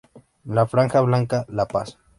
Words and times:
La 0.59 0.65
franja 0.71 0.99
blanca: 1.03 1.45
La 1.47 1.67
Paz. 1.67 1.95